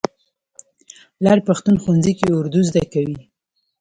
لر 1.25 1.37
پښتون 1.47 1.75
ښوونځي 1.81 2.13
کې 2.19 2.27
اردو 2.39 2.59
زده 2.69 2.83
کوي. 2.93 3.19